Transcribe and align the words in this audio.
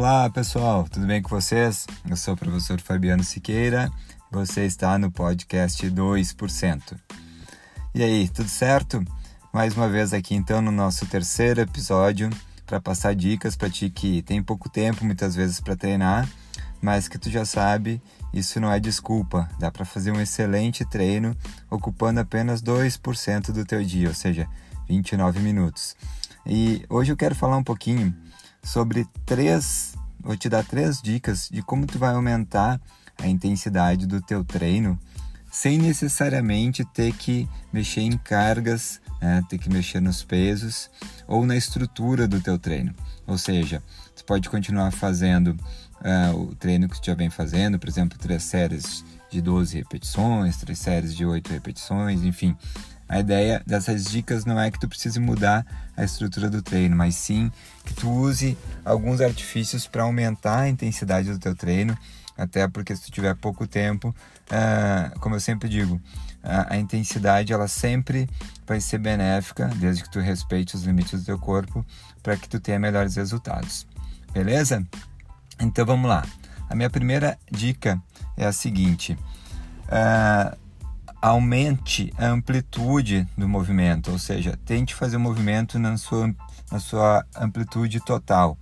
Olá 0.00 0.30
pessoal, 0.30 0.88
tudo 0.88 1.06
bem 1.06 1.20
com 1.20 1.28
vocês? 1.28 1.86
Eu 2.08 2.16
sou 2.16 2.32
o 2.32 2.36
professor 2.36 2.80
Fabiano 2.80 3.22
Siqueira, 3.22 3.92
você 4.30 4.64
está 4.64 4.98
no 4.98 5.10
podcast 5.10 5.86
2%. 5.86 6.98
E 7.94 8.02
aí, 8.02 8.26
tudo 8.30 8.48
certo? 8.48 9.04
Mais 9.52 9.76
uma 9.76 9.90
vez 9.90 10.14
aqui 10.14 10.34
então 10.34 10.62
no 10.62 10.72
nosso 10.72 11.04
terceiro 11.04 11.60
episódio 11.60 12.30
para 12.64 12.80
passar 12.80 13.14
dicas 13.14 13.54
para 13.56 13.68
ti 13.68 13.90
que 13.90 14.22
tem 14.22 14.42
pouco 14.42 14.70
tempo 14.70 15.04
muitas 15.04 15.34
vezes 15.34 15.60
para 15.60 15.76
treinar, 15.76 16.26
mas 16.80 17.06
que 17.06 17.18
tu 17.18 17.28
já 17.28 17.44
sabe, 17.44 18.00
isso 18.32 18.58
não 18.58 18.72
é 18.72 18.80
desculpa. 18.80 19.50
Dá 19.58 19.70
para 19.70 19.84
fazer 19.84 20.12
um 20.12 20.20
excelente 20.20 20.82
treino 20.82 21.36
ocupando 21.70 22.20
apenas 22.20 22.62
2% 22.62 23.52
do 23.52 23.66
teu 23.66 23.84
dia, 23.84 24.08
ou 24.08 24.14
seja, 24.14 24.48
29 24.88 25.40
minutos. 25.40 25.94
E 26.46 26.86
hoje 26.88 27.12
eu 27.12 27.18
quero 27.18 27.34
falar 27.34 27.58
um 27.58 27.62
pouquinho 27.62 28.16
sobre 28.62 29.06
três, 29.24 29.94
vou 30.20 30.36
te 30.36 30.48
dar 30.48 30.64
três 30.64 31.00
dicas 31.00 31.48
de 31.50 31.62
como 31.62 31.86
tu 31.86 31.98
vai 31.98 32.14
aumentar 32.14 32.80
a 33.18 33.26
intensidade 33.26 34.06
do 34.06 34.20
teu 34.20 34.44
treino 34.44 34.98
sem 35.50 35.78
necessariamente 35.78 36.84
ter 36.84 37.12
que 37.12 37.48
mexer 37.72 38.02
em 38.02 38.16
cargas, 38.16 39.00
né, 39.20 39.42
ter 39.48 39.58
que 39.58 39.68
mexer 39.68 40.00
nos 40.00 40.22
pesos 40.22 40.90
ou 41.26 41.44
na 41.44 41.56
estrutura 41.56 42.28
do 42.28 42.40
teu 42.40 42.58
treino. 42.58 42.94
Ou 43.26 43.36
seja, 43.36 43.82
tu 44.14 44.24
pode 44.24 44.48
continuar 44.48 44.92
fazendo 44.92 45.56
uh, 46.00 46.36
o 46.36 46.54
treino 46.54 46.88
que 46.88 47.00
tu 47.00 47.06
já 47.06 47.14
vem 47.14 47.30
fazendo, 47.30 47.78
por 47.78 47.88
exemplo, 47.88 48.16
três 48.18 48.44
séries 48.44 49.04
de 49.28 49.40
12 49.40 49.78
repetições, 49.78 50.56
três 50.56 50.78
séries 50.78 51.14
de 51.14 51.24
8 51.24 51.50
repetições, 51.50 52.22
enfim. 52.22 52.56
A 53.10 53.18
ideia 53.18 53.60
dessas 53.66 54.04
dicas 54.04 54.44
não 54.44 54.58
é 54.60 54.70
que 54.70 54.78
tu 54.78 54.88
precise 54.88 55.18
mudar 55.18 55.66
a 55.96 56.04
estrutura 56.04 56.48
do 56.48 56.62
treino, 56.62 56.94
mas 56.94 57.16
sim 57.16 57.50
que 57.84 57.92
tu 57.92 58.08
use 58.08 58.56
alguns 58.84 59.20
artifícios 59.20 59.84
para 59.84 60.04
aumentar 60.04 60.60
a 60.60 60.68
intensidade 60.68 61.28
do 61.28 61.36
teu 61.36 61.52
treino, 61.52 61.98
até 62.38 62.68
porque 62.68 62.94
se 62.94 63.02
tu 63.02 63.10
tiver 63.10 63.34
pouco 63.34 63.66
tempo, 63.66 64.10
uh, 64.10 65.18
como 65.18 65.34
eu 65.34 65.40
sempre 65.40 65.68
digo, 65.68 66.00
a, 66.40 66.74
a 66.74 66.78
intensidade 66.78 67.52
ela 67.52 67.66
sempre 67.66 68.30
vai 68.64 68.80
ser 68.80 68.98
benéfica, 68.98 69.66
desde 69.74 70.04
que 70.04 70.10
tu 70.12 70.20
respeite 70.20 70.76
os 70.76 70.84
limites 70.84 71.18
do 71.18 71.26
teu 71.26 71.38
corpo, 71.38 71.84
para 72.22 72.36
que 72.36 72.48
tu 72.48 72.60
tenha 72.60 72.78
melhores 72.78 73.16
resultados. 73.16 73.88
Beleza? 74.32 74.86
Então 75.60 75.84
vamos 75.84 76.08
lá. 76.08 76.24
A 76.68 76.76
minha 76.76 76.88
primeira 76.88 77.36
dica 77.50 78.00
é 78.36 78.46
a 78.46 78.52
seguinte: 78.52 79.18
uh, 79.88 80.56
aumente 81.20 82.12
a 82.16 82.26
amplitude 82.26 83.26
do 83.36 83.48
movimento, 83.48 84.10
ou 84.10 84.18
seja, 84.18 84.58
tente 84.64 84.94
fazer 84.94 85.16
o 85.16 85.20
movimento 85.20 85.78
na 85.78 85.96
sua, 85.96 86.34
na 86.70 86.78
sua 86.78 87.24
amplitude 87.36 88.00
total. 88.00 88.56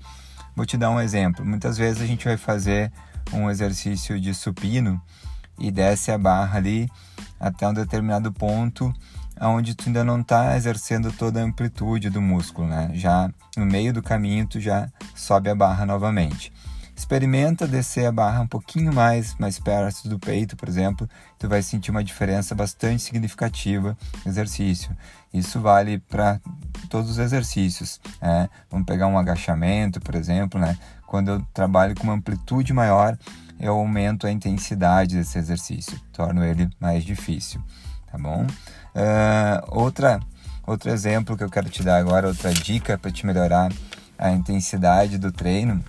Vou 0.57 0.67
te 0.67 0.77
dar 0.77 0.91
um 0.91 1.01
exemplo. 1.01 1.45
Muitas 1.45 1.79
vezes 1.79 2.03
a 2.03 2.07
gente 2.07 2.25
vai 2.25 2.37
fazer 2.37 2.93
um 3.33 3.49
exercício 3.49 4.21
de 4.21 4.35
supino 4.35 5.01
e 5.59 5.71
desce 5.71 6.11
a 6.11 6.19
barra 6.19 6.59
ali 6.59 6.91
até 7.39 7.69
um 7.69 7.75
determinado 7.75 8.33
ponto 8.33 8.93
onde 9.41 9.75
tu 9.75 9.87
ainda 9.87 10.03
não 10.03 10.21
está 10.21 10.57
exercendo 10.57 11.13
toda 11.13 11.41
a 11.41 11.45
amplitude 11.45 12.11
do 12.11 12.21
músculo, 12.21 12.67
né? 12.67 12.91
Já 12.95 13.31
no 13.57 13.65
meio 13.65 13.93
do 13.93 14.03
caminho 14.03 14.47
tu 14.47 14.59
já 14.59 14.89
sobe 15.15 15.49
a 15.49 15.55
barra 15.55 15.87
novamente. 15.87 16.53
Experimenta 16.99 17.69
descer 17.69 18.07
a 18.07 18.13
barra 18.13 18.41
um 18.41 18.47
pouquinho 18.49 18.93
mais, 18.93 19.37
mais 19.39 19.57
perto 19.57 20.09
do 20.09 20.19
peito, 20.19 20.57
por 20.57 20.69
exemplo, 20.69 21.09
tu 21.39 21.49
vai 21.49 21.63
sentir 21.63 21.93
uma 21.93 22.03
diferença 22.03 22.57
bastante 22.57 23.05
significativa 23.05 23.97
no 24.25 24.31
exercício. 24.33 24.91
Isso 25.33 25.61
vale 25.61 26.01
para 26.01 26.41
todos 26.91 27.13
os 27.13 27.19
exercícios. 27.19 28.01
Né? 28.21 28.51
Vamos 28.69 28.85
pegar 28.85 29.07
um 29.07 29.17
agachamento, 29.17 30.01
por 30.01 30.17
exemplo, 30.17 30.61
né? 30.61 30.77
Quando 31.07 31.29
eu 31.29 31.47
trabalho 31.55 31.95
com 31.95 32.03
uma 32.03 32.15
amplitude 32.15 32.73
maior, 32.73 33.17
eu 33.61 33.75
aumento 33.75 34.27
a 34.27 34.33
intensidade 34.33 35.15
desse 35.15 35.39
exercício, 35.39 36.01
torno 36.13 36.45
ele 36.45 36.69
mais 36.81 37.05
difícil, 37.05 37.63
tá 38.11 38.19
bom? 38.19 38.43
Uh, 38.43 39.63
outra, 39.69 40.19
outro 40.67 40.91
exemplo 40.91 41.37
que 41.37 41.45
eu 41.45 41.49
quero 41.49 41.71
te 41.71 41.85
dar 41.85 41.99
agora, 41.99 42.27
outra 42.27 42.53
dica 42.53 42.99
para 42.99 43.13
te 43.13 43.25
melhorar 43.25 43.73
a 44.19 44.33
intensidade 44.33 45.17
do 45.17 45.31
treino 45.31 45.83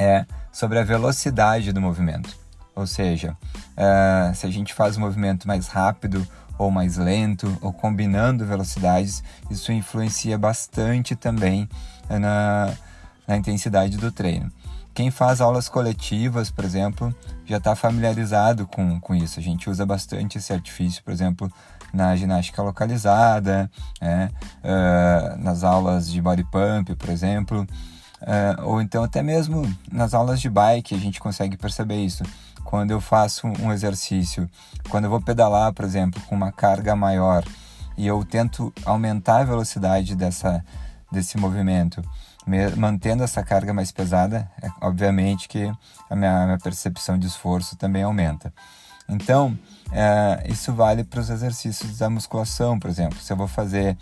é 0.00 0.24
sobre 0.50 0.78
a 0.78 0.82
velocidade 0.82 1.72
do 1.72 1.80
movimento. 1.80 2.34
Ou 2.74 2.86
seja, 2.86 3.36
uh, 3.76 4.34
se 4.34 4.46
a 4.46 4.50
gente 4.50 4.72
faz 4.72 4.96
o 4.96 5.00
movimento 5.00 5.46
mais 5.46 5.68
rápido 5.68 6.26
ou 6.56 6.70
mais 6.70 6.96
lento, 6.96 7.56
ou 7.60 7.72
combinando 7.72 8.46
velocidades, 8.46 9.22
isso 9.50 9.72
influencia 9.72 10.38
bastante 10.38 11.14
também 11.14 11.68
na, 12.08 12.72
na 13.26 13.36
intensidade 13.36 13.96
do 13.96 14.10
treino. 14.10 14.50
Quem 14.92 15.10
faz 15.10 15.40
aulas 15.40 15.68
coletivas, 15.68 16.50
por 16.50 16.64
exemplo, 16.64 17.14
já 17.46 17.56
está 17.58 17.74
familiarizado 17.74 18.66
com, 18.66 19.00
com 19.00 19.14
isso. 19.14 19.38
A 19.38 19.42
gente 19.42 19.70
usa 19.70 19.86
bastante 19.86 20.36
esse 20.36 20.52
artifício, 20.52 21.02
por 21.02 21.12
exemplo, 21.12 21.50
na 21.92 22.14
ginástica 22.16 22.62
localizada, 22.62 23.70
é, 24.00 24.28
uh, 24.64 25.42
nas 25.42 25.64
aulas 25.64 26.10
de 26.10 26.20
body 26.20 26.44
pump, 26.44 26.94
por 26.96 27.08
exemplo. 27.08 27.66
Uh, 28.22 28.64
ou 28.64 28.82
então 28.82 29.02
até 29.02 29.22
mesmo 29.22 29.62
nas 29.90 30.12
aulas 30.12 30.40
de 30.40 30.50
bike 30.50 30.94
a 30.94 30.98
gente 30.98 31.20
consegue 31.20 31.56
perceber 31.56 32.04
isso. 32.04 32.22
Quando 32.64 32.90
eu 32.90 33.00
faço 33.00 33.46
um 33.46 33.72
exercício, 33.72 34.48
quando 34.88 35.04
eu 35.04 35.10
vou 35.10 35.20
pedalar, 35.20 35.72
por 35.72 35.84
exemplo, 35.84 36.20
com 36.28 36.34
uma 36.34 36.52
carga 36.52 36.94
maior 36.94 37.42
e 37.96 38.06
eu 38.06 38.24
tento 38.24 38.72
aumentar 38.84 39.40
a 39.40 39.44
velocidade 39.44 40.14
dessa, 40.14 40.64
desse 41.10 41.38
movimento, 41.38 42.02
mantendo 42.76 43.22
essa 43.22 43.42
carga 43.42 43.72
mais 43.72 43.90
pesada, 43.90 44.50
é, 44.62 44.68
obviamente 44.80 45.48
que 45.48 45.70
a 46.08 46.16
minha, 46.16 46.42
a 46.42 46.46
minha 46.46 46.58
percepção 46.58 47.18
de 47.18 47.26
esforço 47.26 47.76
também 47.76 48.02
aumenta. 48.02 48.52
Então, 49.08 49.58
é, 49.90 50.44
isso 50.48 50.72
vale 50.72 51.02
para 51.02 51.20
os 51.20 51.30
exercícios 51.30 51.98
da 51.98 52.08
musculação, 52.08 52.78
por 52.78 52.88
exemplo. 52.88 53.18
Se 53.18 53.32
eu 53.32 53.36
vou 53.36 53.48
fazer 53.48 53.96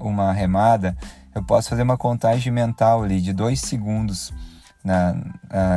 uma 0.00 0.32
remada, 0.32 0.96
eu 1.34 1.42
posso 1.42 1.68
fazer 1.68 1.82
uma 1.82 1.96
contagem 1.96 2.52
mental 2.52 3.02
ali 3.02 3.20
de 3.20 3.32
dois 3.32 3.60
segundos 3.60 4.32
na, 4.84 5.14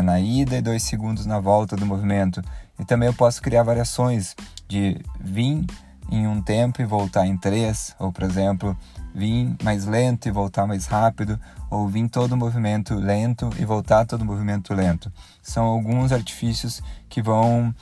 na, 0.01 0.19
ida 0.19 0.57
e 0.57 0.61
dois 0.61 0.83
segundos 0.83 1.25
na 1.25 1.39
volta 1.39 1.75
do 1.75 1.85
movimento. 1.85 2.41
E 2.79 2.85
também 2.85 3.07
eu 3.07 3.13
posso 3.13 3.41
criar 3.41 3.63
variações 3.63 4.35
de 4.67 4.99
vir 5.19 5.65
em 6.11 6.27
um 6.27 6.41
tempo 6.41 6.81
e 6.81 6.85
voltar 6.85 7.25
em 7.25 7.37
três, 7.37 7.95
ou 7.99 8.11
por 8.11 8.23
exemplo, 8.23 8.77
vir 9.13 9.55
mais 9.63 9.85
lento 9.85 10.27
e 10.27 10.31
voltar 10.31 10.65
mais 10.65 10.85
rápido, 10.85 11.39
ou 11.69 11.87
vir 11.87 12.07
todo 12.09 12.33
o 12.33 12.37
movimento 12.37 12.95
lento 12.95 13.49
e 13.59 13.65
voltar 13.65 14.05
todo 14.05 14.21
o 14.21 14.25
movimento 14.25 14.73
lento. 14.73 15.11
São 15.41 15.65
alguns 15.65 16.11
artifícios 16.11 16.81
que 17.09 17.21
vão 17.21 17.73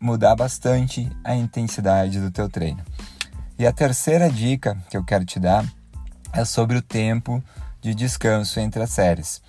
mudar 0.00 0.36
bastante 0.36 1.10
a 1.24 1.34
intensidade 1.34 2.20
do 2.20 2.30
teu 2.30 2.48
treino. 2.48 2.82
E 3.58 3.66
a 3.66 3.72
terceira 3.72 4.30
dica 4.30 4.76
que 4.88 4.96
eu 4.96 5.04
quero 5.04 5.24
te 5.24 5.40
dar 5.40 5.64
é 6.32 6.44
sobre 6.44 6.76
o 6.76 6.82
tempo 6.82 7.42
de 7.80 7.94
descanso 7.94 8.60
entre 8.60 8.82
as 8.82 8.90
séries. 8.90 9.42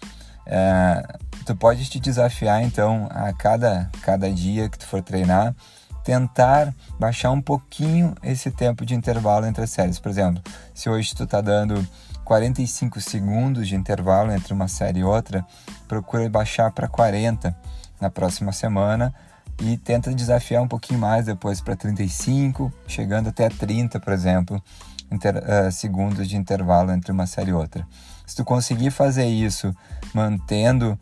É, 0.46 1.18
tu 1.46 1.56
pode 1.56 1.88
te 1.90 2.00
desafiar 2.00 2.64
então 2.64 3.08
a 3.12 3.32
cada, 3.34 3.90
cada 4.02 4.32
dia 4.32 4.70
que 4.70 4.78
tu 4.78 4.86
for 4.86 5.02
treinar, 5.02 5.56
tentar 6.04 6.74
baixar 7.00 7.32
um 7.32 7.42
pouquinho 7.42 8.16
esse 8.24 8.50
tempo 8.50 8.86
de 8.86 8.96
intervalo 8.96 9.46
entre 9.46 9.64
as 9.64 9.70
séries. 9.70 10.00
Por 10.00 10.10
exemplo, 10.10 10.42
se 10.74 10.90
hoje 10.90 11.14
tu 11.16 11.28
tá 11.28 11.42
dando 11.42 11.88
45 12.24 13.02
segundos 13.02 13.68
de 13.68 13.76
intervalo 13.76 14.32
entre 14.32 14.54
uma 14.54 14.68
série 14.68 15.00
e 15.00 15.04
outra, 15.04 15.46
procura 15.88 16.30
baixar 16.30 16.72
para 16.72 16.88
40 16.88 17.56
na 18.00 18.10
próxima 18.10 18.52
semana 18.52 19.14
e 19.62 19.78
tenta 19.78 20.14
desafiar 20.14 20.64
um 20.64 20.68
pouquinho 20.68 21.00
mais 21.00 21.26
depois 21.26 21.60
para 21.60 21.76
35, 21.76 22.72
chegando 22.88 23.30
até 23.30 23.50
30, 23.50 24.00
por 24.00 24.14
exemplo, 24.14 24.64
inter, 25.12 25.36
uh, 25.38 25.72
segundos 25.72 26.28
de 26.28 26.38
intervalo 26.38 26.92
entre 26.92 27.12
uma 27.12 27.26
série 27.26 27.52
e 27.52 27.54
outra. 27.54 27.86
Se 28.26 28.36
tu 28.36 28.46
conseguir 28.46 28.92
fazer 28.92 29.26
isso 29.26 29.76
mantendo 30.14 30.92
uh, 30.92 31.00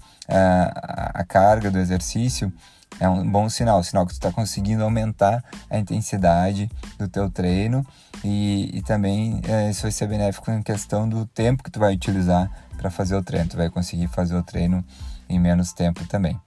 a 1.14 1.24
carga 1.24 1.70
do 1.70 1.78
exercício, 1.78 2.52
é 3.00 3.08
um 3.08 3.30
bom 3.30 3.48
sinal, 3.50 3.84
sinal 3.84 4.06
que 4.06 4.14
tu 4.14 4.16
está 4.16 4.32
conseguindo 4.32 4.84
aumentar 4.84 5.44
a 5.70 5.78
intensidade 5.78 6.70
do 6.98 7.08
teu 7.08 7.30
treino 7.30 7.86
e, 8.24 8.72
e 8.74 8.82
também 8.82 9.42
uh, 9.46 9.70
isso 9.70 9.84
vai 9.84 9.92
ser 9.92 10.08
benéfico 10.08 10.50
em 10.52 10.64
questão 10.64 11.08
do 11.08 11.26
tempo 11.26 11.64
que 11.64 11.70
tu 11.70 11.80
vai 11.80 11.94
utilizar 11.94 12.50
para 12.78 12.90
fazer 12.90 13.16
o 13.16 13.24
treino. 13.24 13.50
Tu 13.50 13.58
vai 13.58 13.70
conseguir 13.70 14.08
fazer 14.08 14.36
o 14.36 14.44
treino 14.44 14.84
em 15.30 15.40
menos 15.40 15.74
tempo 15.74 16.06
também. 16.08 16.40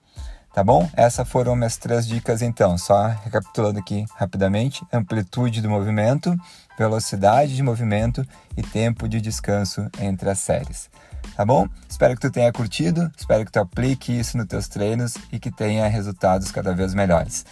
Tá 0.53 0.63
bom? 0.63 0.89
Essas 0.93 1.27
foram 1.27 1.55
minhas 1.55 1.77
três 1.77 2.05
dicas 2.05 2.41
então. 2.41 2.77
Só 2.77 3.07
recapitulando 3.23 3.79
aqui 3.79 4.05
rapidamente: 4.15 4.85
amplitude 4.91 5.61
do 5.61 5.69
movimento, 5.69 6.35
velocidade 6.77 7.55
de 7.55 7.63
movimento 7.63 8.25
e 8.57 8.61
tempo 8.61 9.07
de 9.07 9.21
descanso 9.21 9.89
entre 9.99 10.29
as 10.29 10.39
séries. 10.39 10.89
Tá 11.35 11.45
bom? 11.45 11.67
Espero 11.87 12.15
que 12.15 12.21
tu 12.21 12.31
tenha 12.31 12.51
curtido, 12.51 13.09
espero 13.15 13.45
que 13.45 13.51
tu 13.51 13.59
aplique 13.59 14.11
isso 14.11 14.37
nos 14.37 14.47
teus 14.47 14.67
treinos 14.67 15.15
e 15.31 15.39
que 15.39 15.51
tenha 15.51 15.87
resultados 15.87 16.51
cada 16.51 16.73
vez 16.73 16.93
melhores. 16.93 17.45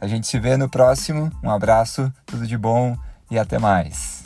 A 0.00 0.08
gente 0.08 0.26
se 0.26 0.38
vê 0.40 0.56
no 0.56 0.68
próximo. 0.68 1.30
Um 1.44 1.50
abraço, 1.50 2.12
tudo 2.26 2.44
de 2.44 2.58
bom 2.58 2.96
e 3.30 3.38
até 3.38 3.58
mais. 3.58 4.21